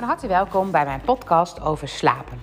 [0.00, 2.38] Van harte welkom bij mijn podcast over slapen.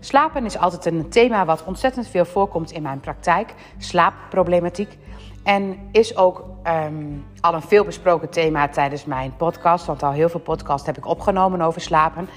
[0.00, 4.98] Slapen is altijd een thema wat ontzettend veel voorkomt in mijn praktijk, slaapproblematiek.
[5.44, 7.04] En is ook ehm,
[7.40, 11.60] al een veelbesproken thema tijdens mijn podcast, want al heel veel podcasts heb ik opgenomen
[11.60, 12.28] over slapen.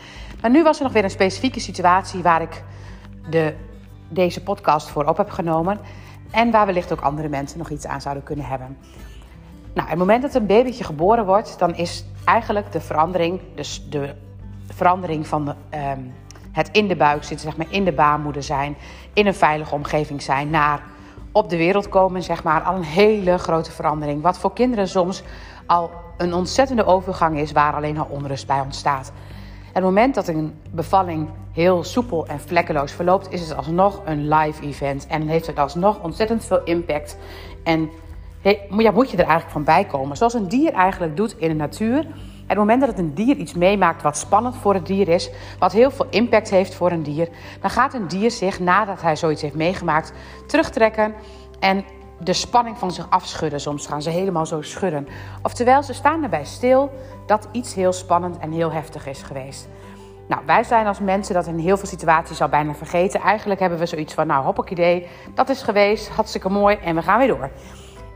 [0.41, 2.63] Maar nu was er nog weer een specifieke situatie waar ik
[3.29, 3.55] de,
[4.09, 5.79] deze podcast voor op heb genomen.
[6.31, 8.77] En waar wellicht ook andere mensen nog iets aan zouden kunnen hebben.
[9.75, 14.13] Nou, het moment dat een babytje geboren wordt, dan is eigenlijk de verandering, dus de
[14.73, 15.99] verandering van ehm,
[16.51, 18.77] het in de buik zitten, zeg maar in de baarmoeder zijn,
[19.13, 20.81] in een veilige omgeving zijn, naar
[21.31, 24.21] op de wereld komen, zeg maar, al een hele grote verandering.
[24.21, 25.23] Wat voor kinderen soms
[25.65, 29.11] al een ontzettende overgang is, waar alleen al onrust bij ontstaat.
[29.73, 34.63] Het moment dat een bevalling heel soepel en vlekkeloos verloopt, is het alsnog een live
[34.63, 35.07] event.
[35.07, 37.17] En heeft het alsnog ontzettend veel impact.
[37.63, 37.89] En
[38.77, 40.17] ja, moet je er eigenlijk van bij komen.
[40.17, 42.07] Zoals een dier eigenlijk doet in de natuur.
[42.47, 45.29] Het moment dat een dier iets meemaakt wat spannend voor het dier is,
[45.59, 47.29] wat heel veel impact heeft voor een dier,
[47.61, 50.13] dan gaat een dier zich nadat hij zoiets heeft meegemaakt
[50.47, 51.13] terugtrekken
[51.59, 51.85] en
[52.19, 53.59] de spanning van zich afschudden.
[53.59, 55.07] Soms gaan ze helemaal zo schudden.
[55.41, 56.91] Oftewel, ze staan erbij stil
[57.25, 59.67] dat iets heel spannend en heel heftig is geweest.
[60.27, 63.19] Nou, wij zijn als mensen dat in heel veel situaties al bijna vergeten.
[63.19, 67.01] Eigenlijk hebben we zoiets van, nou, hoppak idee, dat is geweest, hartstikke mooi en we
[67.01, 67.49] gaan weer door.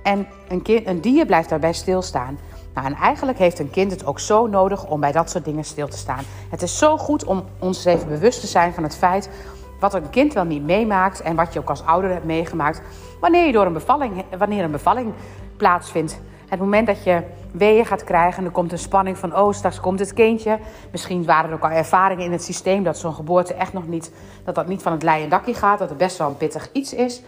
[0.10, 2.40] En een, kind, een dier blijft daarbij stilstaan.
[2.74, 5.64] Nou, en eigenlijk heeft een kind het ook zo nodig om bij dat soort dingen
[5.64, 6.24] stil te staan.
[6.50, 9.30] Het is zo goed om ons even bewust te zijn van het feit
[9.80, 12.82] wat een kind wel niet meemaakt en wat je ook als ouder hebt meegemaakt
[13.20, 15.14] wanneer, je door een bevalling, wanneer een bevalling
[15.58, 16.20] plaatsvindt.
[16.48, 19.80] Het moment dat je weeën gaat krijgen en er komt een spanning van, oh, straks
[19.80, 20.60] komt het kindje.
[20.92, 24.12] Misschien waren er ook al ervaringen in het systeem dat zo'n geboorte echt nog niet,
[24.44, 26.94] dat dat niet van het leien dakje gaat, dat het best wel een pittig iets
[26.94, 27.22] is.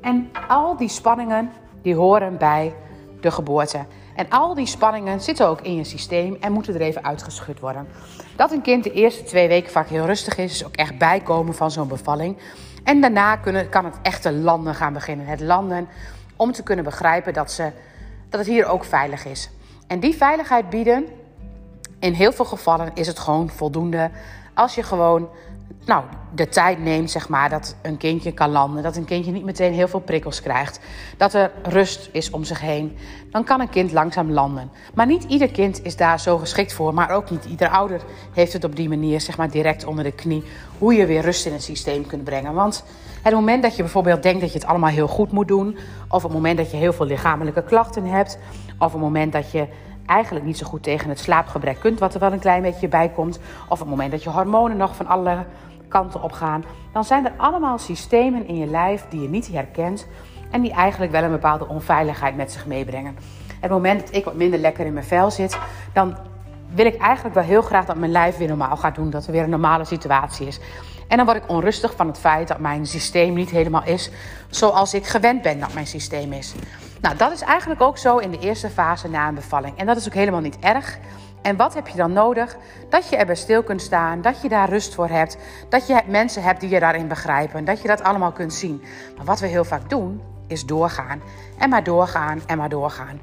[0.00, 1.50] En al die spanningen,
[1.88, 2.74] die horen bij
[3.20, 3.84] de geboorte.
[4.14, 7.88] En al die spanningen zitten ook in je systeem en moeten er even uitgeschud worden.
[8.36, 11.54] Dat een kind de eerste twee weken vaak heel rustig is, is ook echt bijkomen
[11.54, 12.36] van zo'n bevalling.
[12.84, 15.26] En daarna kunnen, kan het echte landen gaan beginnen.
[15.26, 15.88] Het landen
[16.36, 17.70] om te kunnen begrijpen dat, ze,
[18.28, 19.50] dat het hier ook veilig is.
[19.86, 21.06] En die veiligheid bieden,
[21.98, 24.10] in heel veel gevallen is het gewoon voldoende
[24.54, 25.28] als je gewoon
[25.84, 28.82] nou, de tijd neemt, zeg maar, dat een kindje kan landen.
[28.82, 30.80] Dat een kindje niet meteen heel veel prikkels krijgt.
[31.16, 32.96] Dat er rust is om zich heen.
[33.30, 34.70] Dan kan een kind langzaam landen.
[34.94, 36.94] Maar niet ieder kind is daar zo geschikt voor.
[36.94, 38.00] Maar ook niet ieder ouder
[38.32, 40.44] heeft het op die manier, zeg maar, direct onder de knie.
[40.78, 42.54] Hoe je weer rust in het systeem kunt brengen.
[42.54, 42.84] Want
[43.22, 45.78] het moment dat je bijvoorbeeld denkt dat je het allemaal heel goed moet doen.
[46.08, 48.38] Of het moment dat je heel veel lichamelijke klachten hebt.
[48.78, 49.66] Of het moment dat je
[50.08, 53.08] eigenlijk niet zo goed tegen het slaapgebrek kunt, wat er wel een klein beetje bij
[53.08, 53.38] komt.
[53.68, 55.44] Of het moment dat je hormonen nog van alle
[55.88, 60.06] kanten op gaan, dan zijn er allemaal systemen in je lijf die je niet herkent
[60.50, 63.16] en die eigenlijk wel een bepaalde onveiligheid met zich meebrengen.
[63.60, 65.58] Het moment dat ik wat minder lekker in mijn vel zit,
[65.92, 66.16] dan
[66.74, 69.32] wil ik eigenlijk wel heel graag dat mijn lijf weer normaal gaat doen, dat er
[69.32, 70.60] weer een normale situatie is.
[71.08, 74.10] En dan word ik onrustig van het feit dat mijn systeem niet helemaal is
[74.50, 76.54] zoals ik gewend ben dat mijn systeem is.
[77.00, 79.78] Nou, dat is eigenlijk ook zo in de eerste fase na een bevalling.
[79.78, 80.98] En dat is ook helemaal niet erg.
[81.42, 82.56] En wat heb je dan nodig?
[82.88, 85.36] Dat je erbij stil kunt staan, dat je daar rust voor hebt,
[85.68, 88.82] dat je mensen hebt die je daarin begrijpen, dat je dat allemaal kunt zien.
[89.16, 91.22] Maar wat we heel vaak doen, is doorgaan.
[91.58, 93.20] En maar doorgaan en maar doorgaan.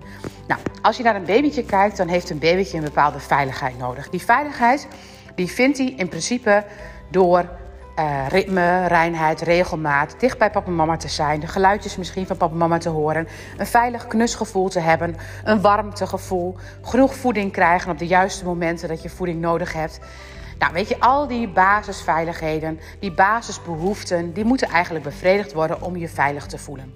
[0.47, 4.09] Nou, als je naar een babytje kijkt, dan heeft een babytje een bepaalde veiligheid nodig.
[4.09, 4.87] Die veiligheid,
[5.35, 6.65] die vindt hij in principe
[7.09, 7.49] door
[7.99, 12.37] uh, ritme, reinheid, regelmaat, dicht bij papa en mama te zijn, de geluidjes misschien van
[12.37, 17.91] papa en mama te horen, een veilig knusgevoel te hebben, een warmtegevoel, genoeg voeding krijgen
[17.91, 19.99] op de juiste momenten dat je voeding nodig hebt.
[20.59, 26.09] Nou, weet je, al die basisveiligheden, die basisbehoeften, die moeten eigenlijk bevredigd worden om je
[26.09, 26.93] veilig te voelen.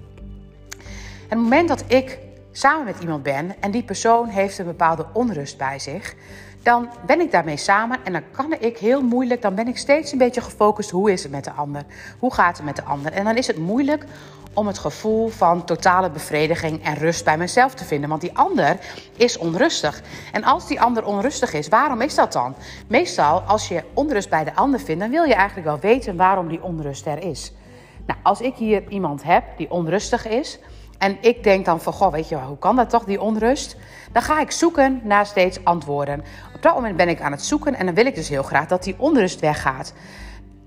[1.28, 2.18] En het moment dat ik
[2.52, 6.14] samen met iemand ben en die persoon heeft een bepaalde onrust bij zich,
[6.62, 10.12] dan ben ik daarmee samen en dan kan ik heel moeilijk, dan ben ik steeds
[10.12, 11.82] een beetje gefocust, hoe is het met de ander?
[12.18, 13.12] Hoe gaat het met de ander?
[13.12, 14.04] En dan is het moeilijk
[14.54, 18.08] om het gevoel van totale bevrediging en rust bij mezelf te vinden.
[18.08, 18.76] Want die ander
[19.16, 20.02] is onrustig.
[20.32, 22.54] En als die ander onrustig is, waarom is dat dan?
[22.86, 26.48] Meestal, als je onrust bij de ander vindt, dan wil je eigenlijk wel weten waarom
[26.48, 27.52] die onrust er is.
[28.06, 30.58] Nou, als ik hier iemand heb die onrustig is,
[31.00, 33.76] en ik denk dan van, goh, weet je, hoe kan dat toch, die onrust?
[34.12, 36.24] Dan ga ik zoeken naar steeds antwoorden.
[36.54, 38.66] Op dat moment ben ik aan het zoeken en dan wil ik dus heel graag
[38.66, 39.92] dat die onrust weggaat.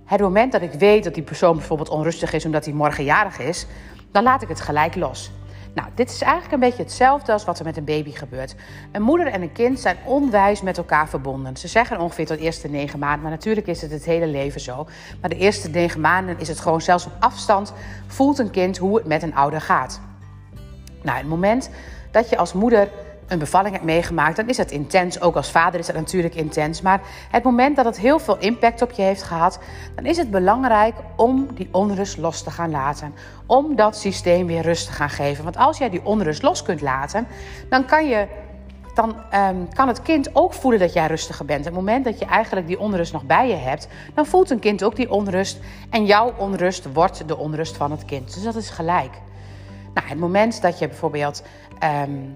[0.06, 3.40] Het moment dat ik weet dat die persoon bijvoorbeeld onrustig is omdat hij morgen jarig
[3.40, 3.66] is,
[4.12, 5.32] dan laat ik het gelijk los.
[5.74, 8.56] Nou, dit is eigenlijk een beetje hetzelfde als wat er met een baby gebeurt.
[8.92, 11.58] Een moeder en een kind zijn onwijs met elkaar verbonden.
[11.58, 14.62] Ze zeggen ongeveer tot de eerste negen maanden, maar natuurlijk is het het hele leven
[14.62, 14.88] zo.
[15.22, 17.74] Maar de eerste negen maanden is het gewoon zelfs op afstand
[18.08, 20.02] voelt een kind hoe het met een ouder gaat.
[21.04, 21.70] Nou, het moment
[22.12, 22.90] dat je als moeder
[23.28, 25.22] een bevalling hebt meegemaakt, dan is dat intens.
[25.22, 26.82] Ook als vader is dat natuurlijk intens.
[26.82, 27.02] Maar
[27.32, 29.60] het moment dat het heel veel impact op je heeft gehad,
[29.96, 33.14] dan is het belangrijk om die onrust los te gaan laten.
[33.46, 35.44] Om dat systeem weer rust te gaan geven.
[35.44, 37.28] Want als jij die onrust los kunt laten,
[37.70, 38.28] dan kan je
[38.94, 41.66] dan um, kan het kind ook voelen dat jij rustiger bent.
[41.66, 44.84] Het moment dat je eigenlijk die onrust nog bij je hebt, dan voelt een kind
[44.84, 45.60] ook die onrust.
[45.90, 48.34] En jouw onrust wordt de onrust van het kind.
[48.34, 49.12] Dus dat is gelijk.
[49.94, 51.44] Nou, het moment dat je bijvoorbeeld
[52.08, 52.36] um,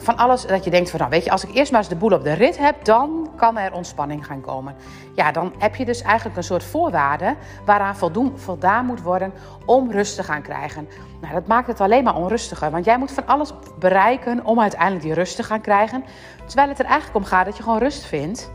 [0.00, 1.96] van alles dat je denkt van nou weet je, als ik eerst maar eens de
[1.96, 4.74] boel op de rit heb, dan kan er ontspanning gaan komen.
[5.14, 7.96] Ja, dan heb je dus eigenlijk een soort voorwaarde waaraan
[8.34, 9.32] voldaan moet worden
[9.64, 10.88] om rust te gaan krijgen.
[11.20, 15.02] Nou, dat maakt het alleen maar onrustiger, want jij moet van alles bereiken om uiteindelijk
[15.02, 16.04] die rust te gaan krijgen.
[16.46, 18.50] Terwijl het er eigenlijk om gaat dat je gewoon rust vindt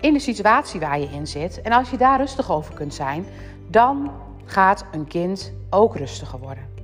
[0.00, 1.60] in de situatie waar je in zit.
[1.60, 3.26] En als je daar rustig over kunt zijn,
[3.66, 4.10] dan
[4.44, 6.77] gaat een kind ook rustiger worden.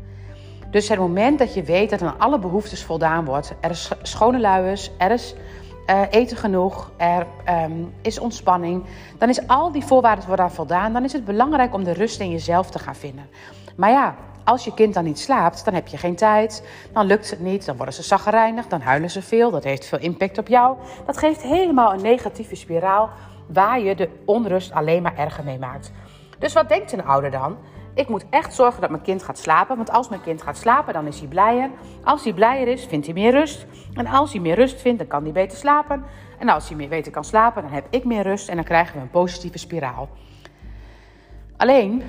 [0.75, 4.41] Dus het moment dat je weet dat aan alle behoeftes voldaan wordt, er is schone
[4.41, 5.35] luiers, er is
[5.87, 8.85] uh, eten genoeg, er um, is ontspanning,
[9.19, 12.21] dan is al die voorwaarden worden aan voldaan, dan is het belangrijk om de rust
[12.21, 13.29] in jezelf te gaan vinden.
[13.77, 17.31] Maar ja, als je kind dan niet slaapt, dan heb je geen tijd, dan lukt
[17.31, 20.49] het niet, dan worden ze zaggerijnig, dan huilen ze veel, dat heeft veel impact op
[20.49, 20.77] jou.
[21.07, 23.11] Dat geeft helemaal een negatieve spiraal
[23.47, 25.93] waar je de onrust alleen maar erger mee maakt.
[26.39, 27.57] Dus wat denkt een ouder dan?
[27.95, 29.77] Ik moet echt zorgen dat mijn kind gaat slapen.
[29.77, 31.71] Want als mijn kind gaat slapen, dan is hij blijer.
[32.05, 33.67] Als hij blijer is, vindt hij meer rust.
[33.95, 36.05] En als hij meer rust vindt, dan kan hij beter slapen.
[36.39, 38.49] En als hij meer beter kan slapen, dan heb ik meer rust.
[38.49, 40.09] En dan krijgen we een positieve spiraal.
[41.57, 42.03] Alleen,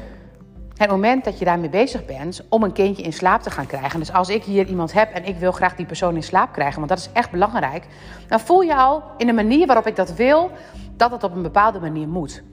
[0.76, 4.00] het moment dat je daarmee bezig bent om een kindje in slaap te gaan krijgen.
[4.00, 6.78] Dus als ik hier iemand heb en ik wil graag die persoon in slaap krijgen,
[6.78, 7.88] want dat is echt belangrijk.
[8.28, 10.52] Dan voel je al in de manier waarop ik dat wil,
[10.98, 12.44] dat het op een bepaalde manier moet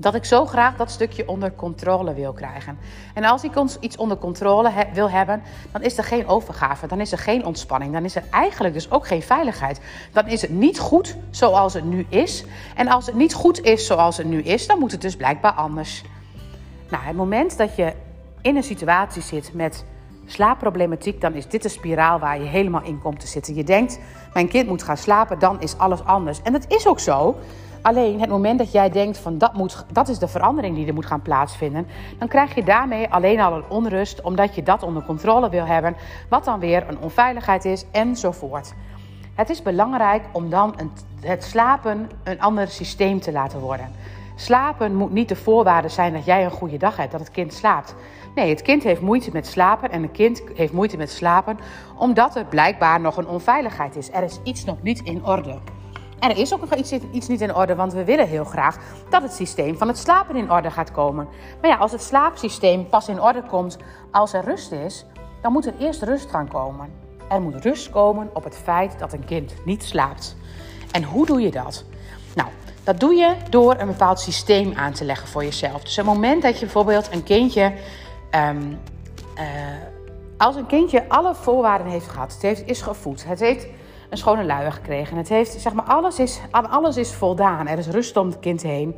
[0.00, 2.78] dat ik zo graag dat stukje onder controle wil krijgen.
[3.14, 5.42] En als ik ons iets onder controle wil hebben,
[5.72, 8.90] dan is er geen overgave, dan is er geen ontspanning, dan is er eigenlijk dus
[8.90, 9.80] ook geen veiligheid.
[10.12, 12.44] Dan is het niet goed zoals het nu is.
[12.74, 15.52] En als het niet goed is zoals het nu is, dan moet het dus blijkbaar
[15.52, 16.02] anders.
[16.90, 17.92] Nou, het moment dat je
[18.42, 19.84] in een situatie zit met
[20.26, 23.54] slaapproblematiek, dan is dit de spiraal waar je helemaal in komt te zitten.
[23.54, 23.98] Je denkt,
[24.32, 26.42] mijn kind moet gaan slapen, dan is alles anders.
[26.42, 27.36] En dat is ook zo.
[27.82, 30.94] Alleen het moment dat jij denkt van dat, moet, dat is de verandering die er
[30.94, 31.86] moet gaan plaatsvinden,
[32.18, 35.96] dan krijg je daarmee alleen al een onrust omdat je dat onder controle wil hebben,
[36.28, 38.74] wat dan weer een onveiligheid is enzovoort.
[39.34, 43.90] Het is belangrijk om dan een, het slapen een ander systeem te laten worden.
[44.34, 47.54] Slapen moet niet de voorwaarde zijn dat jij een goede dag hebt, dat het kind
[47.54, 47.94] slaapt.
[48.34, 51.58] Nee, het kind heeft moeite met slapen en een kind heeft moeite met slapen
[51.96, 54.12] omdat er blijkbaar nog een onveiligheid is.
[54.12, 55.58] Er is iets nog niet in orde.
[56.18, 58.78] En er is ook nog iets, iets niet in orde, want we willen heel graag
[59.10, 61.28] dat het systeem van het slapen in orde gaat komen.
[61.60, 63.76] Maar ja, als het slaapsysteem pas in orde komt
[64.10, 65.06] als er rust is,
[65.42, 66.90] dan moet er eerst rust gaan komen.
[67.28, 70.36] Er moet rust komen op het feit dat een kind niet slaapt.
[70.90, 71.84] En hoe doe je dat?
[72.34, 72.48] Nou,
[72.84, 75.82] dat doe je door een bepaald systeem aan te leggen voor jezelf.
[75.82, 77.72] Dus op het moment dat je bijvoorbeeld een kindje.
[78.34, 78.78] Um,
[79.36, 79.44] uh,
[80.36, 83.66] als een kindje alle voorwaarden heeft gehad, het heeft, is gevoed, het heeft
[84.08, 85.16] een schone luier gekregen.
[85.16, 87.66] Het heeft, zeg maar, alles is, aan alles is voldaan.
[87.66, 88.94] Er is rust om het kind heen.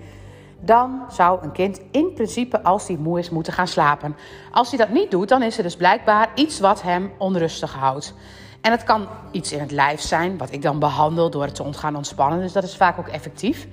[0.60, 4.16] Dan zou een kind in principe, als hij moe is, moeten gaan slapen.
[4.50, 8.14] Als hij dat niet doet, dan is er dus blijkbaar iets wat hem onrustig houdt.
[8.60, 11.62] En het kan iets in het lijf zijn, wat ik dan behandel door het te
[11.62, 12.40] ontgaan ontspannen.
[12.40, 13.68] Dus dat is vaak ook effectief.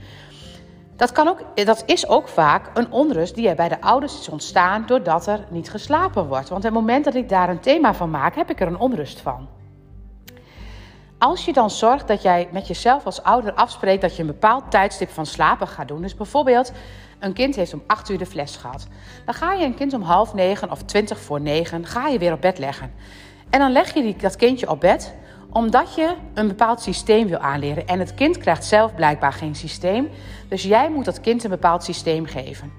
[0.95, 4.29] Dat, kan ook, dat is ook vaak een onrust die er bij de ouders is
[4.29, 6.49] ontstaan doordat er niet geslapen wordt.
[6.49, 8.79] Want op het moment dat ik daar een thema van maak, heb ik er een
[8.79, 9.56] onrust van.
[11.19, 14.71] Als je dan zorgt dat jij met jezelf als ouder afspreekt dat je een bepaald
[14.71, 16.01] tijdstip van slapen gaat doen.
[16.01, 16.71] Dus bijvoorbeeld,
[17.19, 18.87] een kind heeft om 8 uur de fles gehad.
[19.25, 22.33] Dan ga je een kind om half negen of twintig voor negen ga je weer
[22.33, 22.93] op bed leggen.
[23.49, 25.13] En dan leg je die, dat kindje op bed
[25.51, 27.87] omdat je een bepaald systeem wil aanleren.
[27.87, 30.09] En het kind krijgt zelf blijkbaar geen systeem.
[30.47, 32.71] Dus jij moet dat kind een bepaald systeem geven.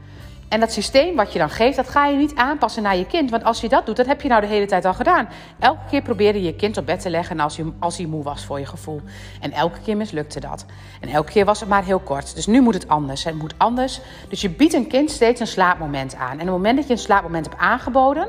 [0.48, 3.30] En dat systeem wat je dan geeft, dat ga je niet aanpassen naar je kind.
[3.30, 5.28] Want als je dat doet, dat heb je nou de hele tijd al gedaan.
[5.58, 8.22] Elke keer probeerde je je kind op bed te leggen als hij, als hij moe
[8.22, 9.00] was voor je gevoel.
[9.40, 10.64] En elke keer mislukte dat.
[11.00, 12.34] En elke keer was het maar heel kort.
[12.34, 13.24] Dus nu moet het anders.
[13.24, 14.00] Het moet anders.
[14.28, 16.30] Dus je biedt een kind steeds een slaapmoment aan.
[16.30, 18.28] En op het moment dat je een slaapmoment hebt aangeboden...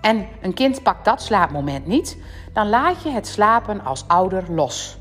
[0.00, 2.16] en een kind pakt dat slaapmoment niet...
[2.52, 4.98] dan laat je het slapen als ouder los.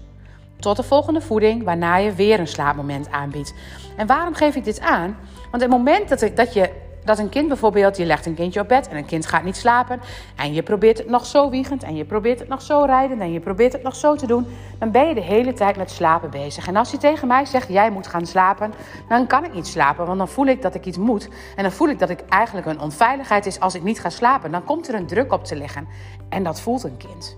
[0.59, 3.53] Tot de volgende voeding, waarna je weer een slaapmoment aanbiedt.
[3.95, 5.17] En waarom geef ik dit aan?
[5.51, 6.69] Want het moment dat, dat, je,
[7.03, 9.55] dat een kind bijvoorbeeld, je legt een kindje op bed en een kind gaat niet
[9.55, 10.01] slapen.
[10.35, 13.31] En je probeert het nog zo wiegend en je probeert het nog zo rijden en
[13.31, 14.47] je probeert het nog zo te doen.
[14.79, 16.67] Dan ben je de hele tijd met slapen bezig.
[16.67, 18.73] En als je tegen mij zegt, jij moet gaan slapen,
[19.09, 20.05] dan kan ik niet slapen.
[20.05, 21.29] Want dan voel ik dat ik iets moet.
[21.55, 24.51] En dan voel ik dat ik eigenlijk een onveiligheid is als ik niet ga slapen.
[24.51, 25.87] Dan komt er een druk op te liggen.
[26.29, 27.37] En dat voelt een kind.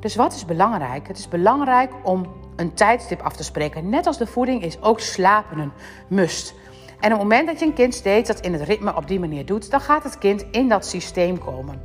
[0.00, 1.08] Dus wat is belangrijk?
[1.08, 3.88] Het is belangrijk om een tijdstip af te spreken.
[3.88, 5.72] Net als de voeding is ook slapen een
[6.08, 6.54] must.
[7.02, 9.20] En op het moment dat je een kind steeds dat in het ritme op die
[9.20, 11.80] manier doet, dan gaat het kind in dat systeem komen.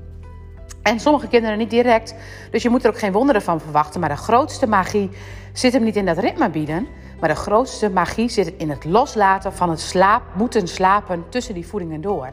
[0.81, 2.15] En sommige kinderen niet direct,
[2.51, 3.99] dus je moet er ook geen wonderen van verwachten.
[3.99, 5.09] Maar de grootste magie
[5.53, 6.87] zit hem niet in dat ritme bieden,
[7.19, 11.67] maar de grootste magie zit in het loslaten van het slaap, moeten slapen tussen die
[11.67, 12.29] voedingen door.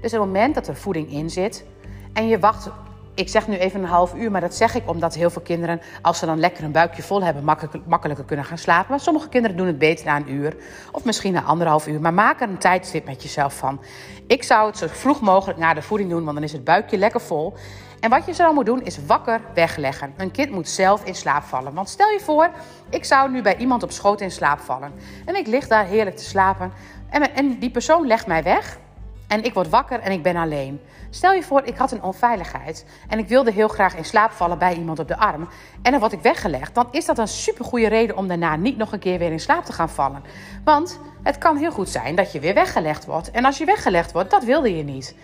[0.00, 1.64] Dus op het moment dat er voeding in zit
[2.12, 2.70] en je wacht
[3.14, 5.80] ik zeg nu even een half uur, maar dat zeg ik omdat heel veel kinderen,
[6.02, 7.44] als ze dan lekker een buikje vol hebben,
[7.86, 8.90] makkelijker kunnen gaan slapen.
[8.90, 10.56] Maar sommige kinderen doen het beter na een uur
[10.92, 12.00] of misschien na anderhalf uur.
[12.00, 13.80] Maar maak er een tijdstip met jezelf van.
[14.26, 16.98] Ik zou het zo vroeg mogelijk na de voeding doen, want dan is het buikje
[16.98, 17.54] lekker vol.
[18.00, 20.14] En wat je zo moet doen is wakker wegleggen.
[20.16, 21.74] Een kind moet zelf in slaap vallen.
[21.74, 22.50] Want stel je voor,
[22.90, 24.92] ik zou nu bij iemand op schoot in slaap vallen.
[25.24, 26.72] En ik lig daar heerlijk te slapen.
[27.10, 28.78] En, en die persoon legt mij weg.
[29.26, 30.80] En ik word wakker en ik ben alleen.
[31.14, 34.58] Stel je voor, ik had een onveiligheid en ik wilde heel graag in slaap vallen
[34.58, 35.48] bij iemand op de arm.
[35.82, 36.74] En dan word ik weggelegd.
[36.74, 39.64] Dan is dat een supergoeie reden om daarna niet nog een keer weer in slaap
[39.64, 40.22] te gaan vallen.
[40.64, 43.30] Want het kan heel goed zijn dat je weer weggelegd wordt.
[43.30, 45.14] En als je weggelegd wordt, dat wilde je niet.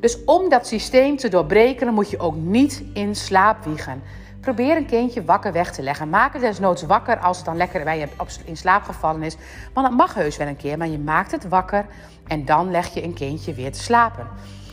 [0.00, 4.02] Dus om dat systeem te doorbreken, moet je ook niet in slaap wiegen.
[4.40, 6.10] Probeer een kindje wakker weg te leggen.
[6.10, 8.08] Maak het desnoods wakker als het dan lekker bij je
[8.44, 9.36] in slaap gevallen is.
[9.72, 11.86] Want dat mag heus wel een keer, maar je maakt het wakker
[12.26, 14.28] en dan leg je een kindje weer te slapen.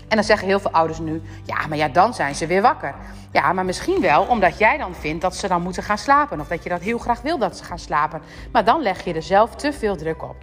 [0.07, 2.95] En dan zeggen heel veel ouders nu: ja, maar ja, dan zijn ze weer wakker.
[3.31, 6.39] Ja, maar misschien wel omdat jij dan vindt dat ze dan moeten gaan slapen.
[6.39, 8.21] Of dat je dat heel graag wil dat ze gaan slapen.
[8.51, 10.35] Maar dan leg je er zelf te veel druk op.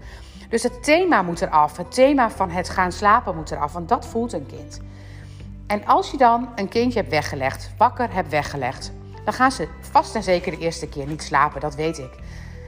[0.48, 1.76] Dus het thema moet eraf.
[1.76, 3.72] Het thema van het gaan slapen moet eraf.
[3.72, 4.80] Want dat voelt een kind.
[5.66, 8.92] En als je dan een kindje hebt weggelegd, wakker hebt weggelegd,
[9.24, 11.60] dan gaan ze vast en zeker de eerste keer niet slapen.
[11.60, 12.10] Dat weet ik.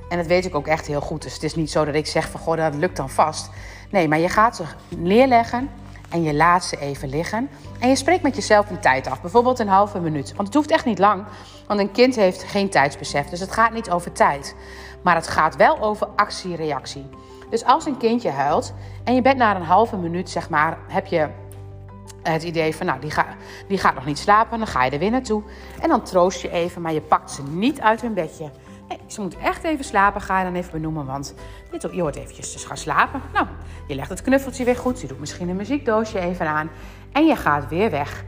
[0.08, 1.22] En dat weet ik ook echt heel goed.
[1.22, 3.50] Dus het is niet zo dat ik zeg van goh, dat lukt dan vast.
[3.90, 4.64] Nee, maar je gaat ze
[4.96, 5.70] neerleggen
[6.12, 7.48] en je laat ze even liggen.
[7.78, 10.34] En je spreekt met jezelf een tijd af, bijvoorbeeld een halve minuut.
[10.34, 11.24] Want het hoeft echt niet lang,
[11.66, 13.26] want een kind heeft geen tijdsbesef.
[13.26, 14.54] Dus het gaat niet over tijd.
[15.02, 17.06] Maar het gaat wel over actie-reactie.
[17.50, 21.06] Dus als een kindje huilt en je bent na een halve minuut, zeg maar, heb
[21.06, 21.28] je
[22.22, 23.12] het idee van, nou, die,
[23.68, 25.42] die gaat nog niet slapen, dan ga je er weer naartoe.
[25.80, 28.50] En dan troost je even, maar je pakt ze niet uit hun bedje.
[29.06, 31.34] Ze moet echt even slapen, ga je dan even benoemen, want
[31.70, 33.20] dit, je hoort eventjes dus gaan slapen.
[33.32, 33.46] Nou,
[33.86, 36.70] je legt het knuffeltje weer goed, je doet misschien een muziekdoosje even aan
[37.12, 38.24] en je gaat weer weg.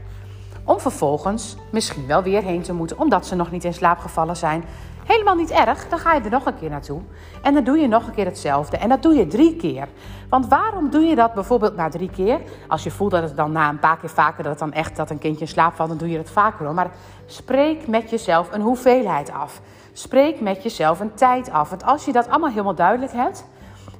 [0.63, 4.37] Om vervolgens misschien wel weer heen te moeten, omdat ze nog niet in slaap gevallen
[4.37, 4.63] zijn.
[5.05, 7.01] Helemaal niet erg, dan ga je er nog een keer naartoe.
[7.41, 8.77] En dan doe je nog een keer hetzelfde.
[8.77, 9.87] En dat doe je drie keer.
[10.29, 12.39] Want waarom doe je dat bijvoorbeeld na drie keer?
[12.67, 14.95] Als je voelt dat het dan na een paar keer vaker, dat het dan echt
[14.95, 16.73] dat een kindje in slaap valt, dan doe je het vaker hoor.
[16.73, 16.91] Maar
[17.25, 19.61] spreek met jezelf een hoeveelheid af.
[19.97, 21.69] Spreek met jezelf een tijd af.
[21.69, 23.45] Want als je dat allemaal helemaal duidelijk hebt,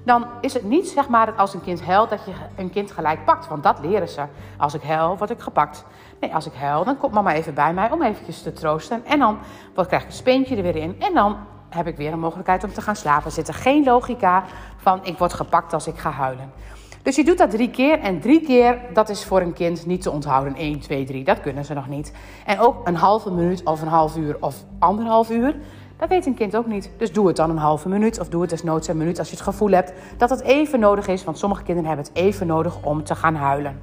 [0.05, 2.91] dan is het niet zeg maar dat als een kind huilt dat je een kind
[2.91, 3.47] gelijk pakt.
[3.47, 4.23] Want dat leren ze.
[4.57, 5.85] Als ik huil, word ik gepakt.
[6.19, 9.05] Nee, als ik huil, dan komt mama even bij mij om eventjes te troosten.
[9.05, 9.37] En dan
[9.73, 10.95] krijg ik een speentje er weer in.
[10.99, 11.37] En dan
[11.69, 13.25] heb ik weer een mogelijkheid om te gaan slapen.
[13.25, 14.43] Er zit er geen logica
[14.77, 16.51] van ik word gepakt als ik ga huilen.
[17.01, 17.99] Dus je doet dat drie keer.
[17.99, 20.55] En drie keer, dat is voor een kind niet te onthouden.
[20.55, 22.13] 1, 2, 3, dat kunnen ze nog niet.
[22.45, 25.55] En ook een halve minuut of een half uur of anderhalf uur.
[25.97, 26.89] Dat weet een kind ook niet.
[26.97, 29.35] Dus doe het dan een halve minuut of doe het desnoods een minuut als je
[29.35, 31.23] het gevoel hebt dat het even nodig is.
[31.23, 33.81] Want sommige kinderen hebben het even nodig om te gaan huilen.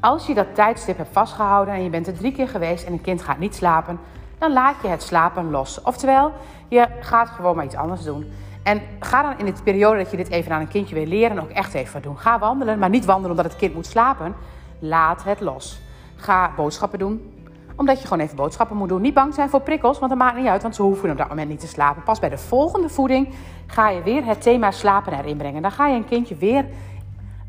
[0.00, 3.00] Als je dat tijdstip hebt vastgehouden en je bent er drie keer geweest en een
[3.00, 3.98] kind gaat niet slapen,
[4.38, 5.82] dan laat je het slapen los.
[5.82, 6.32] Oftewel,
[6.68, 8.32] je gaat gewoon maar iets anders doen.
[8.62, 11.38] En ga dan in de periode dat je dit even aan een kindje wil leren
[11.38, 12.18] ook echt even doen.
[12.18, 14.34] Ga wandelen, maar niet wandelen omdat het kind moet slapen.
[14.78, 15.80] Laat het los.
[16.16, 17.37] Ga boodschappen doen
[17.78, 19.00] omdat je gewoon even boodschappen moet doen.
[19.00, 21.28] Niet bang zijn voor prikkels, want dat maakt niet uit, want ze hoeven op dat
[21.28, 22.02] moment niet te slapen.
[22.02, 23.28] Pas bij de volgende voeding
[23.66, 25.62] ga je weer het thema slapen erin brengen.
[25.62, 26.66] Dan ga je een kindje weer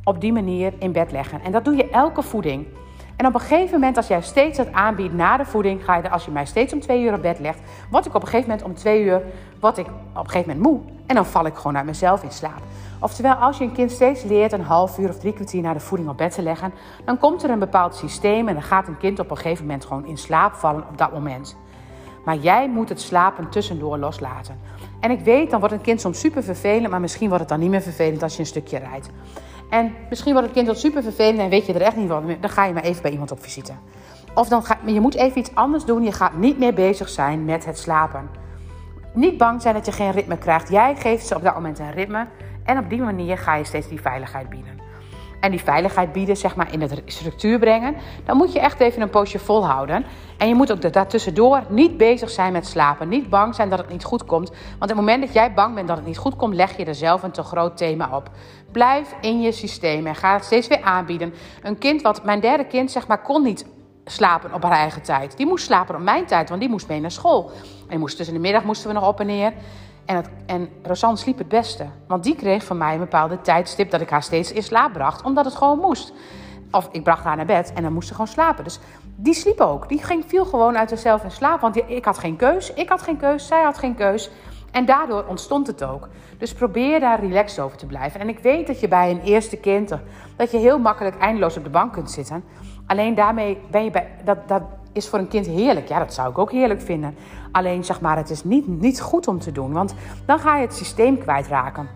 [0.03, 1.41] op die manier in bed leggen.
[1.41, 2.67] En dat doe je elke voeding.
[3.19, 6.09] En op een gegeven moment, als jij steeds het aanbiedt na de voeding, ga je
[6.09, 7.59] als je mij steeds om twee uur op bed legt,
[7.89, 9.21] word ik op een gegeven moment om twee uur,
[9.59, 10.93] word ik op een gegeven moment moe.
[11.05, 12.61] En dan val ik gewoon uit mezelf in slaap.
[12.99, 15.79] Oftewel, als je een kind steeds leert een half uur of drie kwartier na de
[15.79, 16.73] voeding op bed te leggen,
[17.05, 19.85] dan komt er een bepaald systeem en dan gaat een kind op een gegeven moment
[19.85, 21.57] gewoon in slaap vallen op dat moment.
[22.25, 24.59] Maar jij moet het slapen tussendoor loslaten.
[24.99, 27.59] En ik weet, dan wordt een kind soms super vervelend, maar misschien wordt het dan
[27.59, 29.09] niet meer vervelend als je een stukje rijdt.
[29.69, 32.39] En misschien wordt het kind wat super vervelend en weet je er echt niet meer.
[32.41, 33.73] Dan ga je maar even bij iemand op visite.
[34.33, 36.03] Of dan ga je moet even iets anders doen.
[36.03, 38.29] Je gaat niet meer bezig zijn met het slapen.
[39.13, 40.69] Niet bang zijn dat je geen ritme krijgt.
[40.69, 42.27] Jij geeft ze op dat moment een ritme.
[42.63, 44.78] En op die manier ga je steeds die veiligheid bieden.
[45.39, 47.95] En die veiligheid bieden, zeg maar, in de structuur brengen.
[48.25, 50.05] Dan moet je echt even een poosje volhouden.
[50.37, 53.09] En je moet ook daartussendoor niet bezig zijn met slapen.
[53.09, 54.49] Niet bang zijn dat het niet goed komt.
[54.49, 56.85] Want op het moment dat jij bang bent dat het niet goed komt, leg je
[56.85, 58.29] er zelf een te groot thema op.
[58.71, 61.33] Blijf in je systeem en ga het steeds weer aanbieden.
[61.63, 63.65] Een kind wat, mijn derde kind, zeg maar, kon niet
[64.05, 65.37] slapen op haar eigen tijd.
[65.37, 67.51] Die moest slapen op mijn tijd, want die moest mee naar school.
[67.87, 69.53] En moest tussen de middag moesten we nog op en neer.
[70.09, 71.85] En, het, en Rosanne sliep het beste.
[72.07, 75.23] Want die kreeg van mij een bepaalde tijdstip dat ik haar steeds in slaap bracht.
[75.23, 76.13] Omdat het gewoon moest.
[76.71, 78.63] Of ik bracht haar naar bed en dan moest ze gewoon slapen.
[78.63, 78.79] Dus
[79.15, 79.89] die sliep ook.
[79.89, 81.61] Die ging, viel gewoon uit zichzelf in slaap.
[81.61, 82.73] Want ik had geen keus.
[82.73, 83.47] Ik had geen keus.
[83.47, 84.29] Zij had geen keus.
[84.71, 86.09] En daardoor ontstond het ook.
[86.37, 88.19] Dus probeer daar relaxed over te blijven.
[88.19, 89.93] En ik weet dat je bij een eerste kind...
[90.35, 92.43] dat je heel makkelijk eindeloos op de bank kunt zitten.
[92.85, 94.07] Alleen daarmee ben je bij...
[94.23, 94.61] Dat, dat
[94.99, 95.87] is voor een kind heerlijk.
[95.87, 97.15] Ja, dat zou ik ook heerlijk vinden.
[97.51, 99.71] Alleen zeg maar, het is niet, niet goed om te doen.
[99.71, 99.93] Want
[100.25, 101.87] dan ga je het systeem kwijtraken.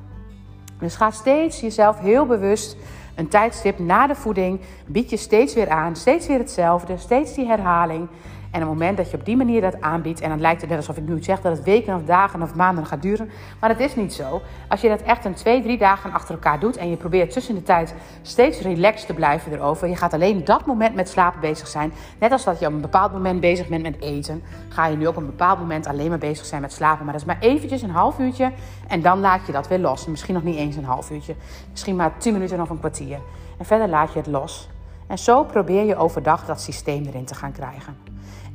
[0.79, 2.77] Dus ga steeds jezelf heel bewust
[3.15, 4.59] een tijdstip na de voeding.
[4.85, 5.95] Bied je steeds weer aan.
[5.95, 6.97] Steeds weer hetzelfde.
[6.97, 8.07] Steeds die herhaling.
[8.53, 10.69] En op het moment dat je op die manier dat aanbiedt, en dan lijkt het
[10.69, 13.29] net alsof ik nu zeg dat het weken of dagen of maanden gaat duren,
[13.59, 14.41] maar dat is niet zo.
[14.67, 17.55] Als je dat echt een twee, drie dagen achter elkaar doet en je probeert tussen
[17.55, 21.67] de tijd steeds relaxed te blijven erover, je gaat alleen dat moment met slapen bezig
[21.67, 21.93] zijn.
[22.19, 25.07] Net als dat je op een bepaald moment bezig bent met eten, ga je nu
[25.07, 27.03] op een bepaald moment alleen maar bezig zijn met slapen.
[27.03, 28.51] Maar dat is maar eventjes een half uurtje
[28.87, 30.05] en dan laat je dat weer los.
[30.05, 31.35] Misschien nog niet eens een half uurtje,
[31.71, 33.19] misschien maar tien minuten of een kwartier.
[33.57, 34.69] En verder laat je het los.
[35.13, 37.97] En zo probeer je overdag dat systeem erin te gaan krijgen.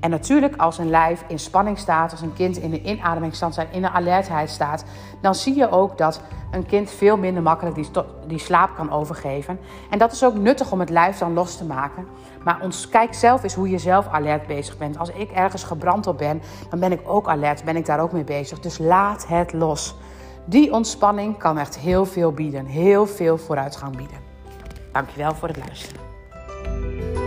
[0.00, 3.66] En natuurlijk als een lijf in spanning staat, als een kind in de inademingsstand staat,
[3.70, 4.84] in de alertheid staat,
[5.20, 7.88] dan zie je ook dat een kind veel minder makkelijk die,
[8.26, 9.58] die slaap kan overgeven.
[9.90, 12.06] En dat is ook nuttig om het lijf dan los te maken.
[12.44, 14.98] Maar ons, kijk zelf eens hoe je zelf alert bezig bent.
[14.98, 18.12] Als ik ergens gebrand op ben, dan ben ik ook alert, ben ik daar ook
[18.12, 18.60] mee bezig.
[18.60, 19.96] Dus laat het los.
[20.44, 24.18] Die ontspanning kan echt heel veel bieden, heel veel vooruitgang bieden.
[24.92, 26.07] Dankjewel voor het luisteren.
[26.64, 27.17] thank you